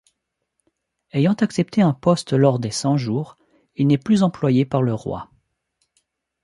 [1.11, 3.37] Ayant accepté un poste lors des Cent-Jours,
[3.75, 5.29] il n'est plus employé par le roi.